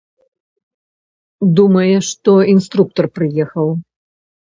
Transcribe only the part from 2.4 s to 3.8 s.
інструктар прыехаў.